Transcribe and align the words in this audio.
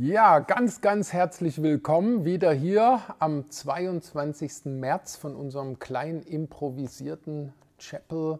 Ja, 0.00 0.38
ganz, 0.38 0.80
ganz 0.80 1.12
herzlich 1.12 1.60
willkommen 1.60 2.24
wieder 2.24 2.52
hier 2.52 3.00
am 3.18 3.50
22. 3.50 4.66
März 4.66 5.16
von 5.16 5.34
unserem 5.34 5.80
kleinen 5.80 6.22
improvisierten 6.22 7.52
Chapel 7.80 8.38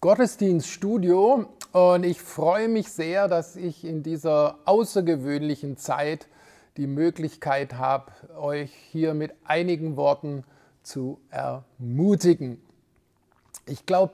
Gottesdienststudio. 0.00 1.46
Und 1.72 2.04
ich 2.04 2.22
freue 2.22 2.68
mich 2.68 2.92
sehr, 2.92 3.26
dass 3.26 3.56
ich 3.56 3.84
in 3.84 4.04
dieser 4.04 4.58
außergewöhnlichen 4.64 5.76
Zeit 5.76 6.28
die 6.76 6.86
Möglichkeit 6.86 7.74
habe, 7.74 8.12
euch 8.38 8.70
hier 8.92 9.14
mit 9.14 9.32
einigen 9.44 9.96
Worten 9.96 10.44
zu 10.84 11.18
ermutigen. 11.30 12.62
Ich 13.66 13.86
glaube, 13.86 14.12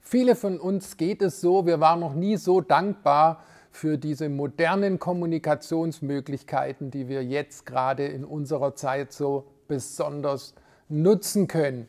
viele 0.00 0.34
von 0.34 0.58
uns 0.60 0.96
geht 0.96 1.20
es 1.20 1.42
so, 1.42 1.66
wir 1.66 1.78
waren 1.80 2.00
noch 2.00 2.14
nie 2.14 2.38
so 2.38 2.62
dankbar 2.62 3.42
für 3.76 3.98
diese 3.98 4.30
modernen 4.30 4.98
Kommunikationsmöglichkeiten, 4.98 6.90
die 6.90 7.08
wir 7.08 7.22
jetzt 7.22 7.66
gerade 7.66 8.06
in 8.06 8.24
unserer 8.24 8.74
Zeit 8.74 9.12
so 9.12 9.44
besonders 9.68 10.54
nutzen 10.88 11.46
können. 11.46 11.86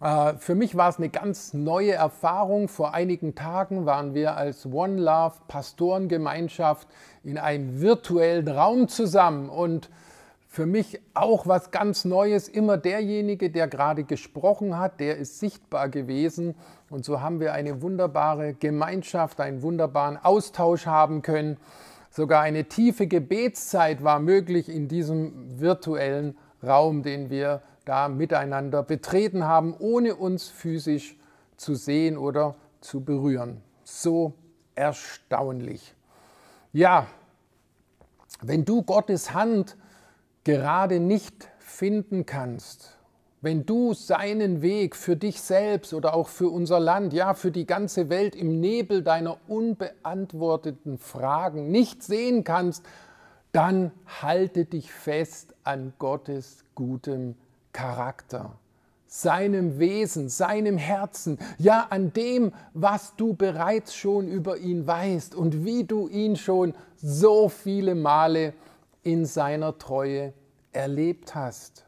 Äh, 0.00 0.34
für 0.34 0.56
mich 0.56 0.76
war 0.76 0.88
es 0.88 0.98
eine 0.98 1.10
ganz 1.10 1.54
neue 1.54 1.92
Erfahrung. 1.92 2.66
Vor 2.66 2.92
einigen 2.92 3.36
Tagen 3.36 3.86
waren 3.86 4.14
wir 4.14 4.36
als 4.36 4.66
One 4.66 5.00
Love 5.00 5.36
Pastorengemeinschaft 5.46 6.88
in 7.22 7.38
einem 7.38 7.80
virtuellen 7.80 8.48
Raum 8.48 8.88
zusammen 8.88 9.48
und 9.48 9.90
für 10.48 10.66
mich 10.66 11.00
auch 11.14 11.46
was 11.46 11.70
ganz 11.70 12.04
Neues. 12.04 12.48
Immer 12.48 12.78
derjenige, 12.78 13.48
der 13.48 13.68
gerade 13.68 14.02
gesprochen 14.02 14.76
hat, 14.76 14.98
der 14.98 15.18
ist 15.18 15.38
sichtbar 15.38 15.88
gewesen. 15.88 16.56
Und 16.92 17.06
so 17.06 17.22
haben 17.22 17.40
wir 17.40 17.54
eine 17.54 17.80
wunderbare 17.80 18.52
Gemeinschaft, 18.52 19.40
einen 19.40 19.62
wunderbaren 19.62 20.18
Austausch 20.18 20.84
haben 20.84 21.22
können. 21.22 21.56
Sogar 22.10 22.42
eine 22.42 22.66
tiefe 22.66 23.06
Gebetszeit 23.06 24.04
war 24.04 24.18
möglich 24.18 24.68
in 24.68 24.88
diesem 24.88 25.58
virtuellen 25.58 26.36
Raum, 26.62 27.02
den 27.02 27.30
wir 27.30 27.62
da 27.86 28.08
miteinander 28.08 28.82
betreten 28.82 29.44
haben, 29.44 29.74
ohne 29.78 30.16
uns 30.16 30.48
physisch 30.48 31.16
zu 31.56 31.74
sehen 31.76 32.18
oder 32.18 32.56
zu 32.82 33.02
berühren. 33.02 33.62
So 33.84 34.34
erstaunlich. 34.74 35.94
Ja, 36.74 37.06
wenn 38.42 38.66
du 38.66 38.82
Gottes 38.82 39.32
Hand 39.32 39.78
gerade 40.44 41.00
nicht 41.00 41.48
finden 41.58 42.26
kannst, 42.26 42.98
wenn 43.42 43.66
du 43.66 43.92
seinen 43.92 44.62
Weg 44.62 44.94
für 44.94 45.16
dich 45.16 45.40
selbst 45.40 45.92
oder 45.92 46.14
auch 46.14 46.28
für 46.28 46.48
unser 46.48 46.78
Land, 46.78 47.12
ja 47.12 47.34
für 47.34 47.50
die 47.50 47.66
ganze 47.66 48.08
Welt 48.08 48.36
im 48.36 48.60
Nebel 48.60 49.02
deiner 49.02 49.36
unbeantworteten 49.48 50.96
Fragen 50.96 51.72
nicht 51.72 52.04
sehen 52.04 52.44
kannst, 52.44 52.84
dann 53.50 53.90
halte 54.22 54.64
dich 54.64 54.92
fest 54.92 55.54
an 55.64 55.92
Gottes 55.98 56.64
gutem 56.76 57.34
Charakter, 57.72 58.52
seinem 59.08 59.80
Wesen, 59.80 60.28
seinem 60.28 60.78
Herzen, 60.78 61.36
ja 61.58 61.88
an 61.90 62.12
dem, 62.12 62.52
was 62.74 63.16
du 63.16 63.34
bereits 63.34 63.96
schon 63.96 64.28
über 64.28 64.56
ihn 64.56 64.86
weißt 64.86 65.34
und 65.34 65.64
wie 65.64 65.82
du 65.82 66.06
ihn 66.06 66.36
schon 66.36 66.74
so 66.96 67.48
viele 67.48 67.96
Male 67.96 68.54
in 69.02 69.26
seiner 69.26 69.78
Treue 69.78 70.32
erlebt 70.70 71.34
hast. 71.34 71.84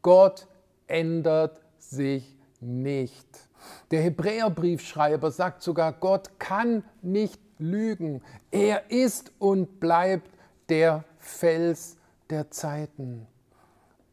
Gott 0.00 0.48
ändert 0.86 1.60
sich 1.78 2.36
nicht. 2.60 3.26
Der 3.90 4.02
Hebräerbriefschreiber 4.02 5.30
sagt 5.30 5.62
sogar, 5.62 5.92
Gott 5.92 6.38
kann 6.38 6.84
nicht 7.02 7.40
lügen. 7.58 8.22
Er 8.50 8.90
ist 8.90 9.32
und 9.38 9.80
bleibt 9.80 10.30
der 10.68 11.04
Fels 11.18 11.96
der 12.30 12.50
Zeiten. 12.50 13.26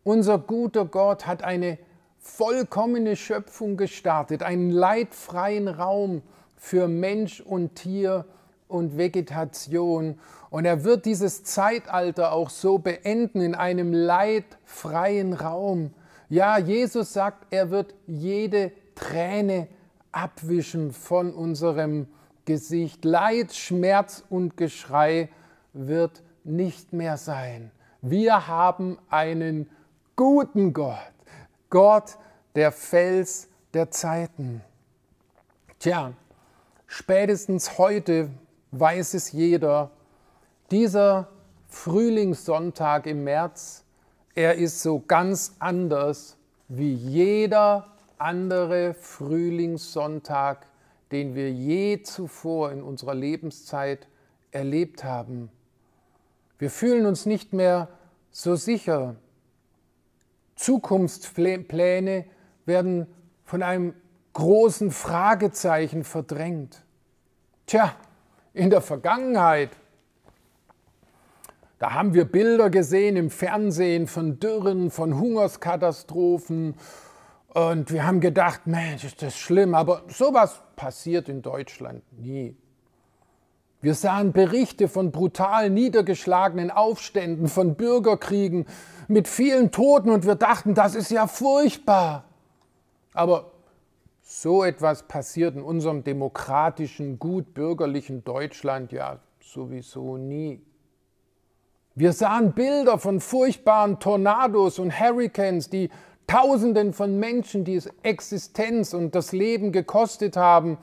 Unser 0.04 0.38
guter 0.38 0.86
Gott 0.86 1.26
hat 1.26 1.44
eine 1.44 1.78
vollkommene 2.20 3.16
Schöpfung 3.16 3.78
gestartet, 3.78 4.44
einen 4.44 4.70
leidfreien 4.70 5.68
Raum 5.68 6.22
für 6.56 6.88
Mensch 6.88 7.42
und 7.42 7.76
Tier 7.76 8.26
und 8.68 8.98
Vegetation. 8.98 10.20
Und 10.50 10.66
er 10.66 10.84
wird 10.84 11.06
dieses 11.06 11.44
Zeitalter 11.44 12.32
auch 12.32 12.50
so 12.50 12.78
beenden 12.78 13.42
in 13.42 13.56
einem 13.56 13.94
leidfreien 13.94 15.34
Raum. 15.34 15.94
Ja, 16.34 16.58
Jesus 16.58 17.14
sagt, 17.14 17.46
er 17.52 17.70
wird 17.70 17.94
jede 18.08 18.72
Träne 18.96 19.68
abwischen 20.12 20.92
von 20.92 21.32
unserem 21.32 22.08
Gesicht. 22.46 23.06
Leid, 23.06 23.54
Schmerz 23.54 24.24
und 24.32 24.58
Geschrei 24.58 25.30
wird 25.74 26.24
nicht 26.44 26.92
mehr 26.92 27.18
sein. 27.18 27.70
Wir 28.02 28.48
haben 28.48 28.98
einen 29.12 29.70
guten 30.16 30.74
Gott, 30.74 30.98
Gott, 31.70 32.18
der 32.56 32.72
Fels 32.72 33.48
der 33.76 33.92
Zeiten. 33.92 34.64
Tja, 35.78 36.14
spätestens 36.88 37.78
heute 37.78 38.32
weiß 38.72 39.14
es 39.14 39.34
jeder, 39.34 39.92
dieser 40.72 41.28
Frühlingssonntag 41.68 43.06
im 43.06 43.24
März, 43.24 43.83
er 44.36 44.56
ist 44.56 44.82
so 44.82 45.00
ganz 45.00 45.56
anders 45.60 46.38
wie 46.68 46.94
jeder 46.94 47.88
andere 48.18 48.94
Frühlingssonntag, 48.94 50.66
den 51.12 51.36
wir 51.36 51.52
je 51.52 52.02
zuvor 52.02 52.72
in 52.72 52.82
unserer 52.82 53.14
Lebenszeit 53.14 54.08
erlebt 54.52 55.04
haben. 55.04 55.50
Wir 56.58 56.70
fühlen 56.70 57.06
uns 57.06 57.26
nicht 57.26 57.54
mehr 57.54 57.90
so 58.32 58.56
sicher. 58.56 59.16
Zukunftspläne 60.56 62.26
werden 62.66 63.08
von 63.44 63.62
einem 63.62 63.94
großen 64.34 64.92
Fragezeichen 64.92 66.04
verdrängt. 66.04 66.84
Tja, 67.68 67.96
in 68.54 68.70
der 68.70 68.82
Vergangenheit, 68.82 69.72
da 71.80 71.94
haben 71.94 72.14
wir 72.14 72.26
Bilder 72.26 72.70
gesehen 72.70 73.18
im 73.18 73.30
Fernsehen 73.30 74.08
von 74.08 74.40
Dürren, 74.40 74.92
von 74.92 75.20
Hungerskatastrophen 75.20 76.76
und 77.54 77.92
wir 77.92 78.06
haben 78.06 78.20
gedacht, 78.20 78.66
Mensch, 78.66 79.04
ist 79.04 79.22
das 79.22 79.38
schlimm, 79.38 79.76
aber 79.76 80.04
sowas 80.08 80.62
passiert 80.76 81.30
in 81.30 81.42
Deutschland 81.42 82.02
nie. 82.12 82.56
Wir 83.82 83.96
sahen 83.96 84.32
Berichte 84.32 84.88
von 84.88 85.12
brutal 85.12 85.70
niedergeschlagenen 85.70 86.72
Aufständen, 86.72 87.50
von 87.50 87.76
Bürgerkriegen 87.76 88.66
mit 89.08 89.28
vielen 89.28 89.72
Toten 89.72 90.10
und 90.10 90.26
wir 90.26 90.36
dachten, 90.36 90.74
das 90.74 90.96
ist 90.96 91.12
ja 91.12 91.28
furchtbar. 91.28 92.24
Aber 93.14 93.52
so 94.22 94.64
etwas 94.64 95.04
passiert 95.04 95.56
in 95.56 95.62
unserem 95.62 96.04
demokratischen, 96.04 97.20
gut 97.20 97.54
bürgerlichen 97.54 98.24
Deutschland 98.24 98.94
ja 98.94 99.20
sowieso 99.42 100.18
nie. 100.18 100.62
Wir 101.96 102.12
sahen 102.12 102.54
Bilder 102.54 102.98
von 102.98 103.20
furchtbaren 103.20 104.00
Tornados 104.00 104.80
und 104.80 105.00
Hurricanes, 105.00 105.70
die 105.70 105.90
Tausenden 106.26 106.94
von 106.94 107.20
Menschen 107.20 107.66
die 107.66 107.82
Existenz 108.02 108.94
und 108.94 109.14
das 109.14 109.32
Leben 109.32 109.72
gekostet 109.72 110.36
haben. 110.36 110.78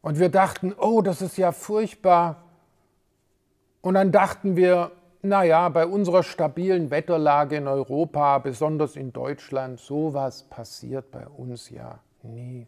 Und 0.00 0.18
wir 0.18 0.30
dachten, 0.30 0.74
oh, 0.76 1.00
das 1.02 1.22
ist 1.22 1.36
ja 1.36 1.52
furchtbar. 1.52 2.42
Und 3.82 3.94
dann 3.94 4.10
dachten 4.10 4.56
wir, 4.56 4.90
naja, 5.22 5.68
bei 5.68 5.86
unserer 5.86 6.24
stabilen 6.24 6.90
Wetterlage 6.90 7.56
in 7.56 7.68
Europa, 7.68 8.38
besonders 8.38 8.96
in 8.96 9.12
Deutschland, 9.12 9.78
sowas 9.78 10.42
passiert 10.42 11.12
bei 11.12 11.26
uns 11.28 11.70
ja 11.70 12.00
nie. 12.22 12.66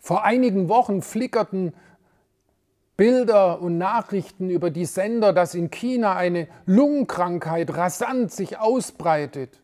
Vor 0.00 0.24
einigen 0.24 0.68
Wochen 0.68 1.02
flickerten 1.02 1.74
Bilder 3.00 3.62
und 3.62 3.78
Nachrichten 3.78 4.50
über 4.50 4.68
die 4.68 4.84
Sender, 4.84 5.32
dass 5.32 5.54
in 5.54 5.70
China 5.70 6.16
eine 6.16 6.48
Lungenkrankheit 6.66 7.74
rasant 7.74 8.30
sich 8.30 8.58
ausbreitet. 8.58 9.58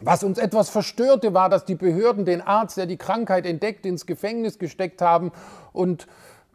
Was 0.00 0.24
uns 0.24 0.38
etwas 0.38 0.70
verstörte, 0.70 1.34
war, 1.34 1.50
dass 1.50 1.66
die 1.66 1.74
Behörden 1.74 2.24
den 2.24 2.40
Arzt, 2.40 2.78
der 2.78 2.86
die 2.86 2.96
Krankheit 2.96 3.44
entdeckt, 3.44 3.84
ins 3.84 4.06
Gefängnis 4.06 4.58
gesteckt 4.58 5.02
haben 5.02 5.30
und 5.74 6.06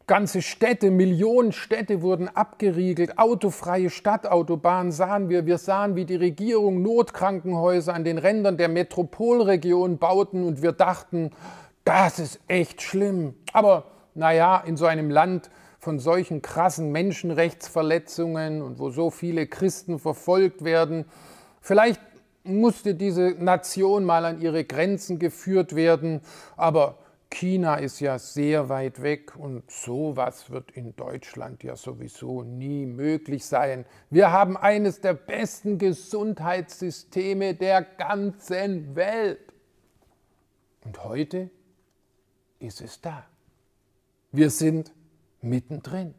Ganze 0.07 0.41
Städte, 0.41 0.89
Millionen 0.89 1.51
Städte 1.51 2.01
wurden 2.01 2.30
abgeriegelt, 2.30 3.19
autofreie 3.19 3.89
Stadtautobahnen 3.89 4.94
sahen 4.94 5.27
wir. 5.27 5.45
Wir 5.45 5.57
sahen, 5.57 5.97
wie 5.97 6.06
die 6.06 6.15
Regierung 6.15 6.81
Notkrankenhäuser 6.81 7.94
an 7.94 8.06
den 8.06 8.18
Rändern 8.18 8.56
der 8.56 8.69
Metropolregion 8.69 9.97
bauten 9.97 10.47
und 10.47 10.62
wir 10.62 10.71
dachten, 10.71 11.31
das 11.83 12.19
ist 12.19 12.39
echt 12.47 12.81
schlimm. 12.81 13.33
Aber 13.51 13.83
naja, 14.15 14.63
in 14.65 14.77
so 14.77 14.85
einem 14.85 15.12
Land 15.12 15.50
von 15.87 15.99
solchen 15.99 16.41
krassen 16.41 16.91
Menschenrechtsverletzungen 16.91 18.61
und 18.61 18.77
wo 18.77 18.89
so 18.89 19.09
viele 19.09 19.47
Christen 19.47 19.99
verfolgt 19.99 20.65
werden, 20.65 21.05
vielleicht 21.61 22.01
musste 22.43 22.93
diese 22.93 23.29
Nation 23.39 24.03
mal 24.03 24.25
an 24.25 24.41
ihre 24.41 24.65
Grenzen 24.65 25.17
geführt 25.17 25.77
werden, 25.77 26.19
aber 26.57 26.97
China 27.29 27.75
ist 27.75 28.01
ja 28.01 28.19
sehr 28.19 28.67
weit 28.67 29.01
weg 29.01 29.37
und 29.37 29.71
sowas 29.71 30.51
wird 30.51 30.71
in 30.71 30.93
Deutschland 30.97 31.63
ja 31.63 31.77
sowieso 31.77 32.43
nie 32.43 32.85
möglich 32.85 33.45
sein. 33.45 33.85
Wir 34.09 34.33
haben 34.33 34.57
eines 34.57 34.99
der 34.99 35.13
besten 35.13 35.77
Gesundheitssysteme 35.77 37.53
der 37.53 37.81
ganzen 37.81 38.93
Welt. 38.97 39.39
Und 40.83 41.01
heute 41.05 41.49
ist 42.59 42.81
es 42.81 42.99
da. 42.99 43.25
Wir 44.33 44.49
sind 44.49 44.91
mittendrin. 45.41 46.13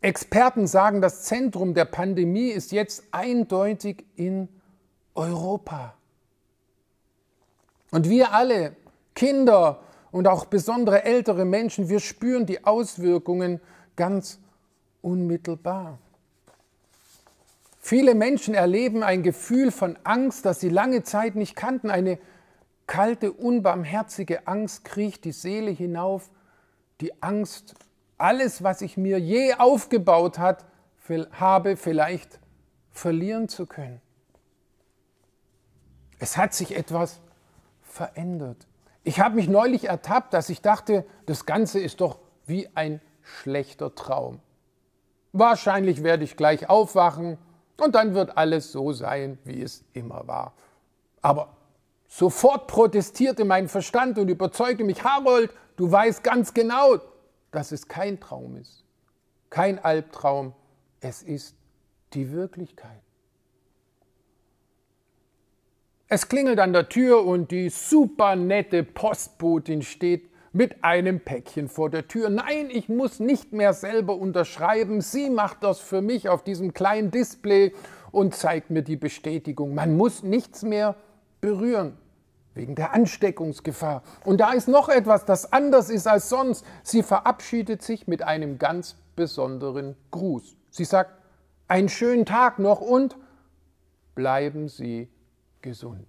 Experten 0.00 0.66
sagen, 0.66 1.00
das 1.00 1.22
Zentrum 1.22 1.74
der 1.74 1.84
Pandemie 1.84 2.48
ist 2.48 2.72
jetzt 2.72 3.04
eindeutig 3.12 4.04
in 4.16 4.48
Europa. 5.14 5.94
Und 7.90 8.08
wir 8.08 8.32
alle, 8.32 8.74
Kinder 9.14 9.82
und 10.10 10.26
auch 10.26 10.46
besondere 10.46 11.04
ältere 11.04 11.44
Menschen, 11.44 11.88
wir 11.88 12.00
spüren 12.00 12.46
die 12.46 12.64
Auswirkungen 12.64 13.60
ganz 13.94 14.40
unmittelbar. 15.02 15.98
Viele 17.78 18.14
Menschen 18.14 18.54
erleben 18.54 19.02
ein 19.02 19.22
Gefühl 19.22 19.72
von 19.72 19.98
Angst, 20.04 20.46
das 20.46 20.60
sie 20.60 20.68
lange 20.68 21.02
Zeit 21.02 21.34
nicht 21.34 21.56
kannten. 21.56 21.90
Eine 21.90 22.18
kalte, 22.86 23.32
unbarmherzige 23.32 24.46
Angst 24.46 24.84
kriecht 24.84 25.24
die 25.24 25.32
Seele 25.32 25.70
hinauf. 25.70 26.30
Die 27.00 27.22
Angst, 27.22 27.74
alles, 28.22 28.62
was 28.62 28.82
ich 28.82 28.96
mir 28.96 29.18
je 29.18 29.54
aufgebaut 29.54 30.38
hat, 30.38 30.64
habe, 31.32 31.76
vielleicht 31.76 32.38
verlieren 32.90 33.48
zu 33.48 33.66
können. 33.66 34.00
Es 36.18 36.36
hat 36.36 36.54
sich 36.54 36.76
etwas 36.76 37.20
verändert. 37.82 38.68
Ich 39.02 39.20
habe 39.20 39.34
mich 39.34 39.48
neulich 39.48 39.88
ertappt, 39.88 40.32
dass 40.32 40.48
ich 40.48 40.62
dachte, 40.62 41.04
das 41.26 41.44
Ganze 41.44 41.80
ist 41.80 42.00
doch 42.00 42.20
wie 42.46 42.68
ein 42.74 43.00
schlechter 43.22 43.94
Traum. 43.94 44.38
Wahrscheinlich 45.32 46.04
werde 46.04 46.22
ich 46.22 46.36
gleich 46.36 46.70
aufwachen 46.70 47.38
und 47.78 47.96
dann 47.96 48.14
wird 48.14 48.38
alles 48.38 48.70
so 48.70 48.92
sein, 48.92 49.38
wie 49.44 49.60
es 49.62 49.84
immer 49.92 50.28
war. 50.28 50.54
Aber 51.22 51.56
sofort 52.06 52.68
protestierte 52.68 53.44
mein 53.44 53.68
Verstand 53.68 54.16
und 54.18 54.28
überzeugte 54.28 54.84
mich, 54.84 55.02
Harold, 55.02 55.50
du 55.76 55.90
weißt 55.90 56.22
ganz 56.22 56.54
genau, 56.54 57.00
dass 57.52 57.70
es 57.70 57.86
kein 57.86 58.18
Traum 58.18 58.56
ist, 58.56 58.84
kein 59.50 59.78
Albtraum, 59.78 60.54
es 61.00 61.22
ist 61.22 61.54
die 62.14 62.32
Wirklichkeit. 62.32 63.00
Es 66.08 66.28
klingelt 66.28 66.58
an 66.58 66.72
der 66.72 66.88
Tür 66.88 67.24
und 67.24 67.50
die 67.50 67.70
super 67.70 68.36
nette 68.36 68.82
Postbotin 68.82 69.82
steht 69.82 70.30
mit 70.52 70.84
einem 70.84 71.20
Päckchen 71.20 71.68
vor 71.68 71.88
der 71.88 72.08
Tür. 72.08 72.28
Nein, 72.28 72.68
ich 72.70 72.90
muss 72.90 73.20
nicht 73.20 73.52
mehr 73.52 73.72
selber 73.72 74.16
unterschreiben. 74.16 75.00
Sie 75.00 75.30
macht 75.30 75.64
das 75.64 75.80
für 75.80 76.02
mich 76.02 76.28
auf 76.28 76.44
diesem 76.44 76.74
kleinen 76.74 77.10
Display 77.10 77.72
und 78.10 78.34
zeigt 78.34 78.68
mir 78.68 78.82
die 78.82 78.96
Bestätigung. 78.96 79.74
Man 79.74 79.96
muss 79.96 80.22
nichts 80.22 80.62
mehr 80.62 80.96
berühren 81.40 81.96
wegen 82.54 82.74
der 82.74 82.92
Ansteckungsgefahr. 82.92 84.02
Und 84.24 84.40
da 84.40 84.52
ist 84.52 84.68
noch 84.68 84.88
etwas, 84.88 85.24
das 85.24 85.52
anders 85.52 85.90
ist 85.90 86.06
als 86.06 86.28
sonst. 86.28 86.64
Sie 86.82 87.02
verabschiedet 87.02 87.82
sich 87.82 88.06
mit 88.06 88.22
einem 88.22 88.58
ganz 88.58 88.96
besonderen 89.16 89.96
Gruß. 90.10 90.56
Sie 90.70 90.84
sagt, 90.84 91.10
einen 91.68 91.88
schönen 91.88 92.26
Tag 92.26 92.58
noch 92.58 92.80
und 92.80 93.16
bleiben 94.14 94.68
Sie 94.68 95.08
gesund. 95.62 96.06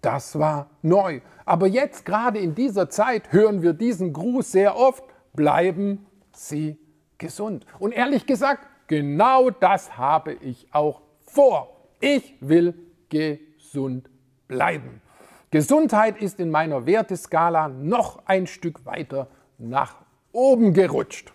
Das 0.00 0.38
war 0.38 0.70
neu. 0.82 1.20
Aber 1.44 1.66
jetzt, 1.66 2.06
gerade 2.06 2.38
in 2.38 2.54
dieser 2.54 2.88
Zeit, 2.88 3.32
hören 3.32 3.62
wir 3.62 3.72
diesen 3.72 4.12
Gruß 4.12 4.52
sehr 4.52 4.76
oft, 4.76 5.04
bleiben 5.34 6.06
Sie 6.32 6.78
gesund. 7.18 7.66
Und 7.78 7.92
ehrlich 7.92 8.26
gesagt, 8.26 8.66
genau 8.86 9.50
das 9.50 9.98
habe 9.98 10.32
ich 10.34 10.68
auch 10.72 11.02
vor. 11.18 11.76
Ich 12.00 12.36
will 12.40 12.74
gesund 13.08 14.08
bleiben. 14.48 15.02
Gesundheit 15.52 16.22
ist 16.22 16.38
in 16.38 16.48
meiner 16.48 16.86
Werteskala 16.86 17.66
noch 17.66 18.22
ein 18.26 18.46
Stück 18.46 18.86
weiter 18.86 19.26
nach 19.58 19.96
oben 20.30 20.72
gerutscht. 20.74 21.32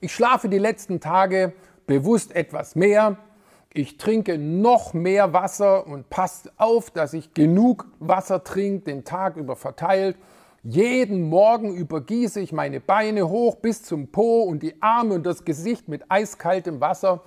Ich 0.00 0.14
schlafe 0.14 0.48
die 0.48 0.58
letzten 0.58 1.00
Tage 1.00 1.54
bewusst 1.88 2.36
etwas 2.36 2.76
mehr, 2.76 3.16
ich 3.74 3.98
trinke 3.98 4.38
noch 4.38 4.94
mehr 4.94 5.32
Wasser 5.32 5.88
und 5.88 6.08
passt 6.08 6.52
auf, 6.56 6.90
dass 6.90 7.14
ich 7.14 7.34
genug 7.34 7.86
Wasser 7.98 8.44
trinke, 8.44 8.84
den 8.84 9.04
Tag 9.04 9.36
über 9.36 9.56
verteilt. 9.56 10.16
Jeden 10.62 11.28
Morgen 11.28 11.74
übergieße 11.74 12.40
ich 12.40 12.52
meine 12.52 12.80
Beine 12.80 13.28
hoch 13.28 13.56
bis 13.56 13.82
zum 13.82 14.08
Po 14.08 14.42
und 14.42 14.62
die 14.62 14.80
Arme 14.80 15.14
und 15.14 15.26
das 15.26 15.44
Gesicht 15.44 15.88
mit 15.88 16.10
eiskaltem 16.10 16.80
Wasser 16.80 17.22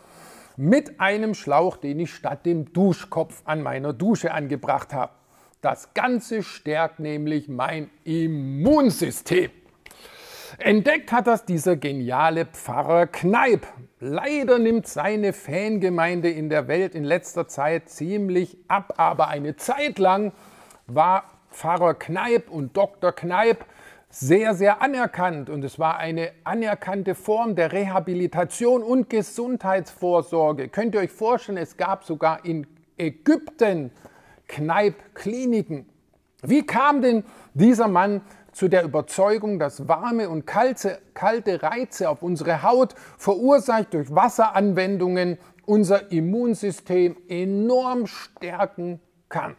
mit 0.56 1.00
einem 1.02 1.34
Schlauch, 1.34 1.76
den 1.76 2.00
ich 2.00 2.14
statt 2.14 2.46
dem 2.46 2.72
Duschkopf 2.72 3.42
an 3.46 3.62
meiner 3.62 3.94
Dusche 3.94 4.34
angebracht 4.34 4.94
habe. 4.94 5.12
Das 5.62 5.94
Ganze 5.94 6.42
stärkt 6.42 7.00
nämlich 7.00 7.48
mein 7.48 7.92
Immunsystem. 8.04 9.52
Entdeckt 10.58 11.12
hat 11.12 11.28
das 11.28 11.46
dieser 11.46 11.76
geniale 11.76 12.48
Pfarrer 12.48 13.06
Kneip. 13.06 13.68
Leider 14.00 14.58
nimmt 14.58 14.88
seine 14.88 15.34
Fangemeinde 15.34 16.32
in 16.32 16.50
der 16.50 16.68
Welt 16.68 16.96
in 16.96 17.04
letzter 17.04 17.48
Zeit 17.48 17.90
ziemlich 17.90 18.58
ab, 18.68 18.96
aber 18.98 19.28
eine 19.28 19.56
Zeit 19.56 20.00
lang 20.00 20.32
war 20.88 21.26
Pfarrer 21.52 21.94
Kneip 21.94 22.50
und 22.50 22.76
Dr. 22.76 23.12
Kneip 23.12 23.64
sehr, 24.10 24.56
sehr 24.56 24.82
anerkannt 24.82 25.52
und 25.52 25.64
es 25.64 25.78
war 25.78 25.98
eine 25.98 26.32
anerkannte 26.44 27.14
Form 27.14 27.56
der 27.56 27.72
Rehabilitation 27.72 28.82
und 28.82 29.12
Gesundheitsvorsorge. 29.12 30.70
Könnt 30.70 30.96
ihr 30.96 31.02
euch 31.02 31.12
vorstellen, 31.12 31.60
es 31.60 31.78
gab 31.78 32.04
sogar 32.04 32.44
in 32.46 32.66
Ägypten 32.98 33.92
Kneip-Kliniken. 34.52 35.88
Wie 36.44 36.66
kam 36.66 37.02
denn 37.02 37.24
dieser 37.54 37.88
Mann 37.88 38.22
zu 38.52 38.68
der 38.68 38.84
Überzeugung, 38.84 39.60
dass 39.60 39.88
warme 39.88 40.30
und 40.30 40.46
kalte, 40.46 41.00
kalte 41.14 41.64
Reize 41.64 42.10
auf 42.10 42.22
unsere 42.22 42.64
Haut, 42.64 42.96
verursacht 43.18 43.94
durch 43.94 44.14
Wasseranwendungen, 44.14 45.38
unser 45.66 46.12
Immunsystem 46.12 47.16
enorm 47.30 48.08
stärken 48.08 49.00
kann. 49.30 49.56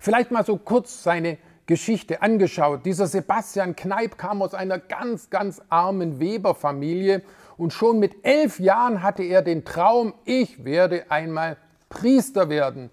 Vielleicht 0.00 0.30
mal 0.30 0.44
so 0.44 0.56
kurz 0.56 1.02
seine 1.02 1.38
Geschichte 1.66 2.22
angeschaut. 2.22 2.84
Dieser 2.86 3.06
Sebastian 3.06 3.74
Kneip 3.74 4.16
kam 4.18 4.42
aus 4.42 4.54
einer 4.54 4.78
ganz, 4.78 5.30
ganz 5.30 5.60
armen 5.68 6.20
Weberfamilie 6.20 7.22
und 7.56 7.72
schon 7.72 7.98
mit 7.98 8.24
elf 8.24 8.58
Jahren 8.58 9.02
hatte 9.02 9.22
er 9.22 9.42
den 9.42 9.64
Traum, 9.64 10.14
ich 10.24 10.64
werde 10.64 11.10
einmal 11.10 11.56
Priester 11.88 12.48
werden. 12.48 12.90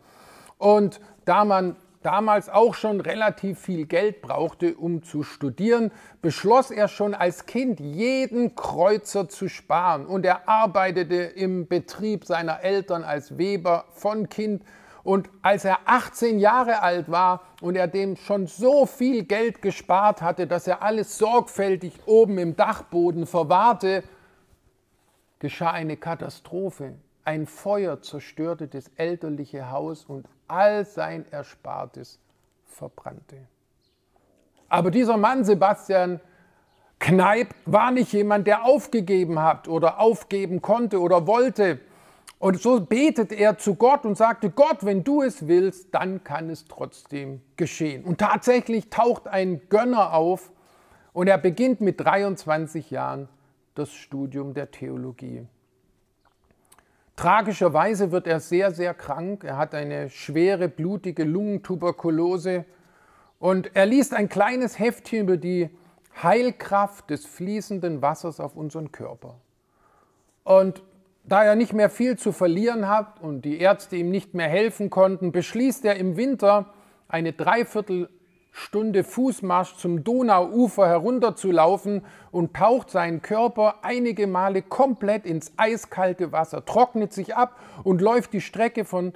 Und 0.61 1.01
da 1.25 1.43
man 1.43 1.75
damals 2.03 2.47
auch 2.47 2.75
schon 2.75 3.01
relativ 3.01 3.59
viel 3.59 3.87
Geld 3.87 4.21
brauchte, 4.21 4.75
um 4.75 5.01
zu 5.01 5.23
studieren, 5.23 5.91
beschloss 6.21 6.69
er 6.69 6.87
schon 6.87 7.15
als 7.15 7.47
Kind, 7.47 7.79
jeden 7.79 8.55
Kreuzer 8.55 9.27
zu 9.27 9.49
sparen. 9.49 10.05
Und 10.05 10.23
er 10.23 10.47
arbeitete 10.47 11.15
im 11.15 11.67
Betrieb 11.67 12.25
seiner 12.25 12.61
Eltern 12.61 13.03
als 13.03 13.39
Weber 13.39 13.85
von 13.89 14.29
Kind. 14.29 14.63
Und 15.01 15.29
als 15.41 15.65
er 15.65 15.79
18 15.85 16.37
Jahre 16.37 16.83
alt 16.83 17.09
war 17.09 17.41
und 17.59 17.75
er 17.75 17.87
dem 17.87 18.15
schon 18.15 18.45
so 18.45 18.85
viel 18.85 19.23
Geld 19.23 19.63
gespart 19.63 20.21
hatte, 20.21 20.45
dass 20.45 20.67
er 20.67 20.83
alles 20.83 21.17
sorgfältig 21.17 21.93
oben 22.05 22.37
im 22.37 22.55
Dachboden 22.55 23.25
verwahrte, 23.25 24.03
geschah 25.39 25.71
eine 25.71 25.97
Katastrophe. 25.97 26.93
Ein 27.23 27.45
Feuer 27.45 28.01
zerstörte 28.01 28.67
das 28.67 28.89
elterliche 28.95 29.69
Haus 29.69 30.05
und 30.05 30.27
all 30.47 30.85
sein 30.85 31.25
Erspartes 31.29 32.19
verbrannte. 32.65 33.37
Aber 34.69 34.89
dieser 34.89 35.17
Mann, 35.17 35.43
Sebastian 35.43 36.19
Kneip, 36.97 37.53
war 37.65 37.91
nicht 37.91 38.13
jemand, 38.13 38.47
der 38.47 38.65
aufgegeben 38.65 39.39
hat 39.39 39.67
oder 39.67 39.99
aufgeben 39.99 40.61
konnte 40.61 40.99
oder 40.99 41.27
wollte. 41.27 41.79
Und 42.39 42.59
so 42.59 42.79
betet 42.79 43.31
er 43.31 43.59
zu 43.59 43.75
Gott 43.75 44.03
und 44.03 44.17
sagte, 44.17 44.49
Gott, 44.49 44.83
wenn 44.83 45.03
du 45.03 45.21
es 45.21 45.47
willst, 45.47 45.93
dann 45.93 46.23
kann 46.23 46.49
es 46.49 46.65
trotzdem 46.65 47.41
geschehen. 47.55 48.03
Und 48.03 48.19
tatsächlich 48.19 48.89
taucht 48.89 49.27
ein 49.27 49.61
Gönner 49.69 50.13
auf 50.13 50.51
und 51.13 51.27
er 51.27 51.37
beginnt 51.37 51.81
mit 51.81 51.99
23 51.99 52.89
Jahren 52.89 53.29
das 53.75 53.91
Studium 53.91 54.55
der 54.55 54.71
Theologie. 54.71 55.45
Tragischerweise 57.15 58.11
wird 58.11 58.27
er 58.27 58.39
sehr, 58.39 58.71
sehr 58.71 58.93
krank. 58.93 59.43
Er 59.43 59.57
hat 59.57 59.75
eine 59.75 60.09
schwere, 60.09 60.67
blutige 60.67 61.23
Lungentuberkulose 61.23 62.65
und 63.39 63.75
er 63.75 63.85
liest 63.85 64.13
ein 64.13 64.29
kleines 64.29 64.79
Heftchen 64.79 65.21
über 65.21 65.37
die 65.37 65.69
Heilkraft 66.21 67.09
des 67.09 67.25
fließenden 67.25 68.01
Wassers 68.01 68.39
auf 68.39 68.55
unseren 68.55 68.91
Körper. 68.91 69.35
Und 70.43 70.83
da 71.23 71.43
er 71.43 71.55
nicht 71.55 71.73
mehr 71.73 71.89
viel 71.89 72.17
zu 72.17 72.31
verlieren 72.31 72.87
hat 72.87 73.21
und 73.21 73.45
die 73.45 73.59
Ärzte 73.59 73.95
ihm 73.95 74.09
nicht 74.09 74.33
mehr 74.33 74.47
helfen 74.49 74.89
konnten, 74.89 75.31
beschließt 75.31 75.85
er 75.85 75.95
im 75.95 76.17
Winter 76.17 76.73
eine 77.07 77.33
dreiviertel 77.33 78.09
Stunde 78.51 79.03
Fußmarsch 79.03 79.77
zum 79.77 80.03
Donauufer 80.03 80.87
herunterzulaufen 80.87 82.03
und 82.31 82.53
taucht 82.53 82.89
seinen 82.89 83.21
Körper 83.21 83.75
einige 83.81 84.27
Male 84.27 84.61
komplett 84.61 85.25
ins 85.25 85.53
eiskalte 85.57 86.31
Wasser, 86.31 86.65
trocknet 86.65 87.13
sich 87.13 87.35
ab 87.35 87.57
und 87.83 88.01
läuft 88.01 88.33
die 88.33 88.41
Strecke 88.41 88.83
von 88.83 89.13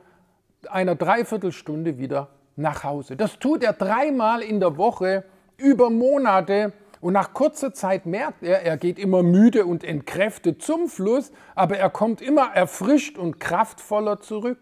einer 0.70 0.96
Dreiviertelstunde 0.96 1.98
wieder 1.98 2.30
nach 2.56 2.84
Hause. 2.84 3.18
Das 3.18 3.38
tut 3.40 3.64
er 3.64 3.74
dreimal 3.74 4.42
in 4.42 4.60
der 4.60 4.78
Woche 4.78 5.26
über 5.58 5.90
Monate 5.90 6.72
und 7.02 7.14
nach 7.14 7.34
kurzer 7.34 7.74
Zeit 7.74 8.06
merkt 8.06 8.42
er, 8.42 8.64
er 8.64 8.78
geht 8.78 8.98
immer 8.98 9.22
müde 9.22 9.66
und 9.66 9.84
entkräftet 9.84 10.62
zum 10.62 10.88
Fluss, 10.88 11.32
aber 11.54 11.78
er 11.78 11.90
kommt 11.90 12.22
immer 12.22 12.52
erfrischt 12.54 13.18
und 13.18 13.40
kraftvoller 13.40 14.22
zurück. 14.22 14.58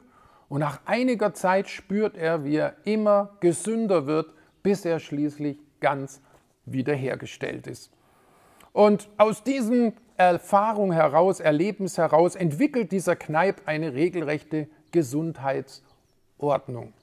Und 0.49 0.59
nach 0.59 0.81
einiger 0.85 1.33
Zeit 1.33 1.69
spürt 1.69 2.17
er, 2.17 2.43
wie 2.43 2.57
er 2.57 2.75
immer 2.83 3.37
gesünder 3.39 4.07
wird, 4.07 4.33
bis 4.63 4.85
er 4.85 4.99
schließlich 4.99 5.59
ganz 5.79 6.21
wiederhergestellt 6.65 7.67
ist. 7.67 7.91
Und 8.71 9.09
aus 9.17 9.43
diesen 9.43 9.93
Erfahrungen 10.17 10.93
heraus, 10.93 11.39
Erlebnis 11.39 11.97
heraus, 11.97 12.35
entwickelt 12.35 12.91
dieser 12.91 13.15
Kneip 13.15 13.61
eine 13.65 13.93
regelrechte 13.93 14.67
Gesundheitsordnung. 14.91 16.93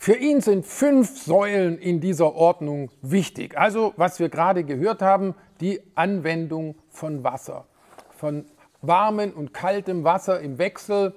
Für 0.00 0.16
ihn 0.16 0.40
sind 0.40 0.64
fünf 0.64 1.22
Säulen 1.22 1.76
in 1.76 2.00
dieser 2.00 2.34
Ordnung 2.34 2.90
wichtig. 3.02 3.58
Also, 3.58 3.92
was 3.96 4.20
wir 4.20 4.28
gerade 4.28 4.62
gehört 4.62 5.02
haben, 5.02 5.34
die 5.60 5.80
Anwendung 5.96 6.76
von 6.88 7.24
Wasser, 7.24 7.66
von 8.16 8.44
warmem 8.80 9.32
und 9.32 9.52
kaltem 9.52 10.04
Wasser 10.04 10.40
im 10.40 10.58
Wechsel 10.58 11.14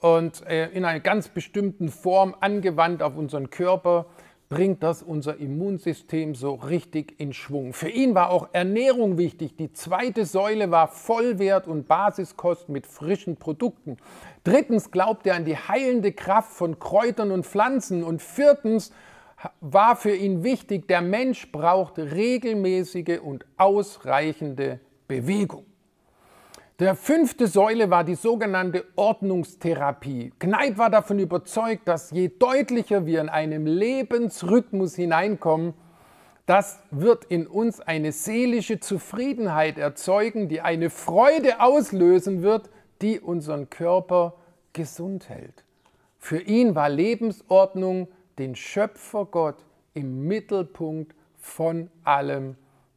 und 0.00 0.46
äh, 0.46 0.68
in 0.70 0.84
einer 0.84 1.00
ganz 1.00 1.28
bestimmten 1.28 1.88
Form 1.88 2.34
angewandt 2.40 3.02
auf 3.02 3.16
unseren 3.16 3.50
Körper 3.50 4.06
bringt 4.48 4.82
das 4.82 5.02
unser 5.02 5.38
Immunsystem 5.38 6.34
so 6.34 6.54
richtig 6.54 7.18
in 7.18 7.32
Schwung. 7.32 7.72
Für 7.72 7.88
ihn 7.88 8.14
war 8.14 8.30
auch 8.30 8.48
Ernährung 8.52 9.18
wichtig. 9.18 9.56
Die 9.56 9.72
zweite 9.72 10.24
Säule 10.24 10.70
war 10.70 10.86
Vollwert 10.88 11.66
und 11.66 11.88
Basiskost 11.88 12.68
mit 12.68 12.86
frischen 12.86 13.36
Produkten. 13.36 13.96
Drittens 14.44 14.92
glaubt 14.92 15.26
er 15.26 15.34
an 15.34 15.44
die 15.44 15.56
heilende 15.56 16.12
Kraft 16.12 16.52
von 16.52 16.78
Kräutern 16.78 17.32
und 17.32 17.44
Pflanzen. 17.44 18.04
Und 18.04 18.22
viertens 18.22 18.92
war 19.60 19.96
für 19.96 20.14
ihn 20.14 20.44
wichtig, 20.44 20.86
der 20.86 21.00
Mensch 21.00 21.50
braucht 21.50 21.98
regelmäßige 21.98 23.20
und 23.20 23.44
ausreichende 23.56 24.80
Bewegung. 25.08 25.66
Der 26.78 26.94
fünfte 26.94 27.46
Säule 27.46 27.88
war 27.88 28.04
die 28.04 28.16
sogenannte 28.16 28.84
Ordnungstherapie. 28.96 30.32
Kneip 30.38 30.76
war 30.76 30.90
davon 30.90 31.18
überzeugt, 31.18 31.88
dass 31.88 32.10
je 32.10 32.28
deutlicher 32.28 33.06
wir 33.06 33.22
in 33.22 33.30
einem 33.30 33.64
Lebensrhythmus 33.64 34.94
hineinkommen, 34.94 35.72
das 36.44 36.80
wird 36.90 37.24
in 37.24 37.46
uns 37.46 37.80
eine 37.80 38.12
seelische 38.12 38.78
Zufriedenheit 38.78 39.78
erzeugen, 39.78 40.50
die 40.50 40.60
eine 40.60 40.90
Freude 40.90 41.60
auslösen 41.60 42.42
wird, 42.42 42.68
die 43.00 43.20
unseren 43.20 43.70
Körper 43.70 44.34
gesund 44.74 45.30
hält. 45.30 45.64
Für 46.18 46.42
ihn 46.42 46.74
war 46.74 46.90
Lebensordnung 46.90 48.08
den 48.38 48.54
Schöpfer 48.54 49.24
Gott 49.24 49.64
im 49.94 50.28
Mittelpunkt 50.28 51.14
von 51.38 51.90
allem 52.04 52.56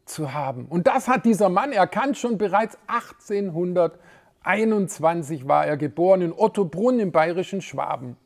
zu 0.09 0.33
haben. 0.33 0.65
Und 0.65 0.87
das 0.87 1.07
hat 1.07 1.23
dieser 1.25 1.49
Mann 1.49 1.71
erkannt, 1.71 2.17
schon 2.17 2.37
bereits 2.37 2.77
1821 2.87 5.47
war 5.47 5.65
er 5.65 5.77
geboren 5.77 6.21
in 6.21 6.33
Ottobrunn 6.33 6.99
im 6.99 7.11
bayerischen 7.11 7.61
Schwaben. 7.61 8.17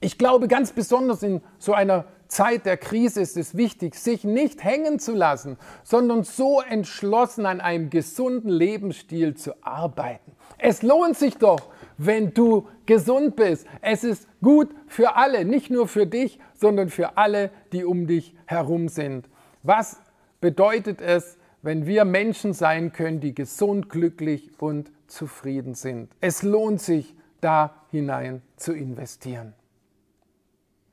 Ich 0.00 0.18
glaube, 0.18 0.48
ganz 0.48 0.72
besonders 0.72 1.22
in 1.22 1.40
so 1.58 1.74
einer 1.74 2.06
Zeit 2.26 2.66
der 2.66 2.76
Krise 2.76 3.20
ist 3.20 3.36
es 3.36 3.56
wichtig, 3.56 3.94
sich 3.94 4.24
nicht 4.24 4.64
hängen 4.64 4.98
zu 4.98 5.14
lassen, 5.14 5.58
sondern 5.84 6.24
so 6.24 6.60
entschlossen 6.60 7.46
an 7.46 7.60
einem 7.60 7.88
gesunden 7.88 8.50
Lebensstil 8.50 9.36
zu 9.36 9.52
arbeiten. 9.62 10.32
Es 10.58 10.82
lohnt 10.82 11.16
sich 11.16 11.36
doch, 11.36 11.60
wenn 11.98 12.34
du 12.34 12.66
gesund 12.86 13.36
bist. 13.36 13.66
Es 13.80 14.02
ist 14.02 14.26
gut 14.42 14.70
für 14.88 15.14
alle, 15.14 15.44
nicht 15.44 15.70
nur 15.70 15.86
für 15.86 16.06
dich, 16.06 16.40
sondern 16.54 16.88
für 16.88 17.16
alle, 17.16 17.50
die 17.72 17.84
um 17.84 18.06
dich 18.06 18.34
herum 18.46 18.88
sind. 18.88 19.28
Was 19.62 20.01
bedeutet 20.42 21.00
es, 21.00 21.38
wenn 21.62 21.86
wir 21.86 22.04
Menschen 22.04 22.52
sein 22.52 22.92
können, 22.92 23.20
die 23.20 23.34
gesund, 23.34 23.88
glücklich 23.88 24.50
und 24.58 24.90
zufrieden 25.06 25.74
sind. 25.74 26.10
Es 26.20 26.42
lohnt 26.42 26.82
sich, 26.82 27.14
da 27.40 27.74
hinein 27.90 28.42
zu 28.56 28.72
investieren. 28.72 29.54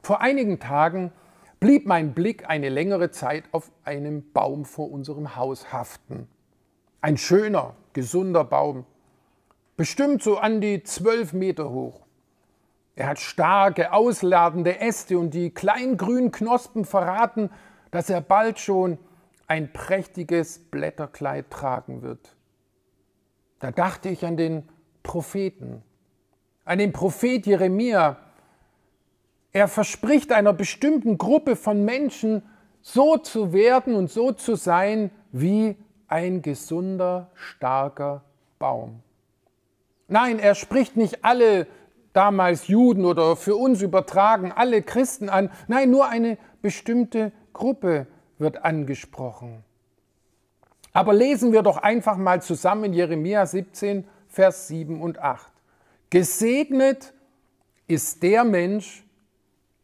Vor 0.02 0.22
einigen 0.22 0.60
Tagen 0.60 1.12
blieb 1.60 1.86
mein 1.86 2.14
Blick 2.14 2.48
eine 2.48 2.70
längere 2.70 3.12
Zeit 3.12 3.44
auf 3.52 3.72
einem 3.84 4.32
Baum 4.32 4.66
vor 4.66 4.92
unserem 4.92 5.36
Haus 5.36 5.74
haften. 5.74 6.28
Ein 7.02 7.18
schöner, 7.18 7.76
gesunder 7.94 8.44
Baum, 8.44 8.86
bestimmt 9.78 10.24
so 10.24 10.38
an 10.38 10.62
die 10.62 10.84
zwölf 10.84 11.34
Meter 11.34 11.72
hoch. 11.72 12.02
Er 12.96 13.08
hat 13.08 13.20
starke, 13.20 13.94
ausladende 13.94 14.80
Äste 14.80 15.18
und 15.18 15.34
die 15.34 15.52
kleinen 15.52 15.98
grünen 15.98 16.32
Knospen 16.32 16.86
verraten, 16.86 17.50
dass 17.92 18.10
er 18.10 18.22
bald 18.22 18.60
schon 18.60 19.00
ein 19.50 19.74
prächtiges 19.74 20.60
Blätterkleid 20.60 21.50
tragen 21.50 22.04
wird. 22.04 22.36
Da 23.60 23.72
dachte 23.72 24.08
ich 24.08 24.26
an 24.26 24.38
den 24.38 24.70
Propheten, 25.02 25.82
an 26.66 26.78
den 26.78 26.94
Prophet 26.94 27.48
Jeremia. 27.48 28.18
Er 29.52 29.68
verspricht 29.68 30.32
einer 30.32 30.54
bestimmten 30.54 31.18
Gruppe 31.18 31.56
von 31.56 31.84
Menschen, 31.84 32.44
so 32.82 33.18
zu 33.18 33.52
werden 33.52 33.96
und 33.96 34.12
so 34.12 34.32
zu 34.32 34.56
sein 34.56 35.10
wie 35.32 35.76
ein 36.08 36.44
gesunder, 36.44 37.32
starker 37.34 38.24
Baum. 38.60 39.02
Nein, 40.08 40.38
er 40.38 40.54
spricht 40.54 40.96
nicht 40.96 41.26
alle 41.26 41.66
damals 42.14 42.68
Juden 42.68 43.04
oder 43.04 43.36
für 43.36 43.56
uns 43.56 43.82
übertragen 43.82 44.52
alle 44.52 44.84
Christen 44.84 45.28
an. 45.28 45.50
Nein, 45.68 45.90
nur 45.90 46.08
eine 46.08 46.38
bestimmte 46.62 47.32
Gruppe 47.52 48.06
wird 48.40 48.64
angesprochen. 48.64 49.64
Aber 50.94 51.14
lesen 51.14 51.54
wir 51.54 51.62
doch 51.62 51.78
einfach 51.78 52.18
mal 52.18 52.42
zusammen 52.42 52.94
Jeremia 52.94 53.46
17, 53.46 54.08
Vers 54.28 54.68
7 54.68 55.02
und 55.02 55.20
8. 55.20 55.52
Gesegnet 56.10 57.14
ist 57.88 58.24
der 58.24 58.44
Mensch, 58.44 59.06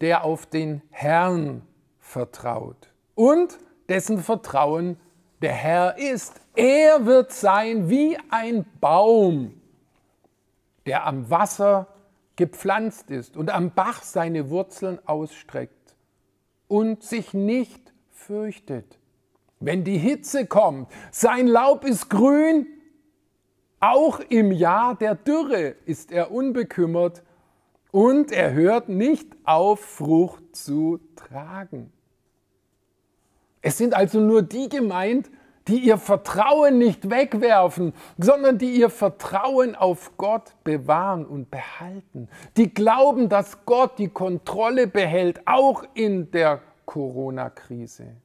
der 0.00 0.24
auf 0.24 0.46
den 0.46 0.82
Herrn 0.90 1.62
vertraut 2.00 2.90
und 3.14 3.58
dessen 3.88 4.18
Vertrauen 4.18 4.98
der 5.42 5.52
Herr 5.52 5.98
ist. 5.98 6.40
Er 6.54 7.06
wird 7.06 7.32
sein 7.32 7.88
wie 7.88 8.18
ein 8.30 8.64
Baum, 8.80 9.60
der 10.86 11.06
am 11.06 11.30
Wasser 11.30 11.88
gepflanzt 12.36 13.10
ist 13.10 13.36
und 13.36 13.50
am 13.50 13.70
Bach 13.70 14.02
seine 14.02 14.50
Wurzeln 14.50 14.98
ausstreckt 15.06 15.96
und 16.68 17.02
sich 17.02 17.32
nicht 17.34 17.85
fürchtet. 18.26 18.98
Wenn 19.60 19.84
die 19.84 19.98
Hitze 19.98 20.46
kommt, 20.46 20.90
sein 21.10 21.46
Laub 21.46 21.84
ist 21.84 22.10
grün, 22.10 22.66
auch 23.80 24.20
im 24.20 24.52
Jahr 24.52 24.96
der 24.96 25.14
Dürre 25.14 25.76
ist 25.84 26.10
er 26.10 26.32
unbekümmert 26.32 27.22
und 27.92 28.32
er 28.32 28.52
hört 28.52 28.88
nicht 28.88 29.28
auf, 29.44 29.80
Frucht 29.80 30.56
zu 30.56 31.00
tragen. 31.14 31.92
Es 33.62 33.78
sind 33.78 33.94
also 33.94 34.20
nur 34.20 34.42
die 34.42 34.68
gemeint, 34.68 35.30
die 35.68 35.78
ihr 35.78 35.98
Vertrauen 35.98 36.78
nicht 36.78 37.10
wegwerfen, 37.10 37.92
sondern 38.18 38.58
die 38.58 38.72
ihr 38.72 38.90
Vertrauen 38.90 39.74
auf 39.74 40.16
Gott 40.16 40.54
bewahren 40.62 41.26
und 41.26 41.50
behalten. 41.50 42.28
Die 42.56 42.72
glauben, 42.72 43.28
dass 43.28 43.64
Gott 43.66 43.98
die 43.98 44.08
Kontrolle 44.08 44.86
behält, 44.86 45.40
auch 45.46 45.84
in 45.94 46.30
der 46.30 46.60
Corona-Krise. 46.86 48.16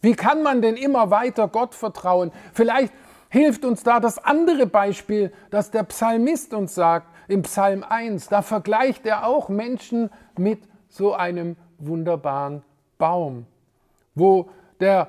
Wie 0.00 0.14
kann 0.14 0.42
man 0.42 0.62
denn 0.62 0.76
immer 0.76 1.10
weiter 1.10 1.48
Gott 1.48 1.74
vertrauen? 1.74 2.32
Vielleicht 2.54 2.92
hilft 3.28 3.64
uns 3.64 3.82
da 3.82 4.00
das 4.00 4.18
andere 4.18 4.66
Beispiel, 4.66 5.32
das 5.50 5.70
der 5.70 5.82
Psalmist 5.84 6.54
uns 6.54 6.74
sagt 6.74 7.08
im 7.28 7.42
Psalm 7.42 7.84
1. 7.86 8.28
Da 8.28 8.42
vergleicht 8.42 9.06
er 9.06 9.26
auch 9.26 9.48
Menschen 9.48 10.10
mit 10.38 10.60
so 10.88 11.14
einem 11.14 11.56
wunderbaren 11.78 12.62
Baum, 12.98 13.46
wo 14.14 14.50
der 14.80 15.08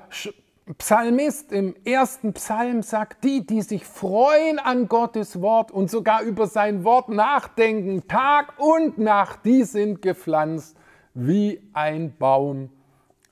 Psalmist 0.78 1.50
im 1.52 1.74
ersten 1.84 2.32
Psalm 2.34 2.82
sagt, 2.82 3.24
die, 3.24 3.44
die 3.44 3.62
sich 3.62 3.84
freuen 3.84 4.58
an 4.58 4.88
Gottes 4.88 5.40
Wort 5.40 5.72
und 5.72 5.90
sogar 5.90 6.22
über 6.22 6.46
sein 6.46 6.84
Wort 6.84 7.08
nachdenken, 7.08 8.06
Tag 8.06 8.54
und 8.58 8.98
Nacht, 8.98 9.40
die 9.44 9.64
sind 9.64 10.02
gepflanzt 10.02 10.76
wie 11.14 11.60
ein 11.72 12.16
Baum 12.16 12.70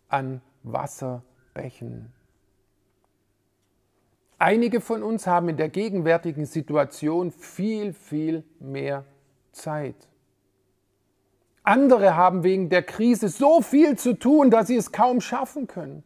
an 0.09 0.41
Wasserbächen. 0.63 2.13
Einige 4.39 4.81
von 4.81 5.03
uns 5.03 5.27
haben 5.27 5.49
in 5.51 5.57
der 5.57 5.69
gegenwärtigen 5.69 6.47
Situation 6.47 7.31
viel, 7.31 7.93
viel 7.93 8.43
mehr 8.59 9.05
Zeit. 9.53 10.09
Andere 11.63 12.17
haben 12.17 12.43
wegen 12.43 12.71
der 12.71 12.83
Krise 12.83 13.29
so 13.29 13.61
viel 13.61 13.99
zu 13.99 14.15
tun, 14.15 14.51
dass 14.51 14.69
sie 14.69 14.77
es 14.77 14.93
kaum 14.93 15.21
schaffen 15.21 15.67
können. 15.67 16.03